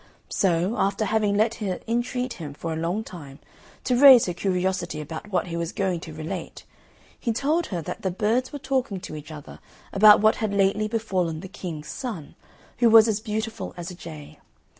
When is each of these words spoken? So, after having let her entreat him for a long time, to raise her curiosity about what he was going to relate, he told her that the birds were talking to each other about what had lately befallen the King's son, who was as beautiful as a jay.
So, 0.31 0.77
after 0.79 1.05
having 1.05 1.37
let 1.37 1.53
her 1.61 1.79
entreat 1.87 2.33
him 2.41 2.55
for 2.55 2.73
a 2.73 2.75
long 2.75 3.03
time, 3.03 3.37
to 3.83 3.95
raise 3.95 4.25
her 4.25 4.33
curiosity 4.33 4.99
about 4.99 5.29
what 5.31 5.45
he 5.45 5.55
was 5.55 5.71
going 5.71 5.99
to 5.99 6.11
relate, 6.11 6.65
he 7.19 7.31
told 7.31 7.67
her 7.67 7.83
that 7.83 8.01
the 8.01 8.09
birds 8.09 8.51
were 8.51 8.57
talking 8.57 8.99
to 9.01 9.15
each 9.15 9.29
other 9.29 9.59
about 9.93 10.19
what 10.19 10.37
had 10.37 10.55
lately 10.55 10.87
befallen 10.87 11.41
the 11.41 11.47
King's 11.47 11.89
son, 11.89 12.33
who 12.79 12.89
was 12.89 13.07
as 13.07 13.19
beautiful 13.19 13.75
as 13.77 13.91
a 13.91 13.95
jay. 13.95 14.39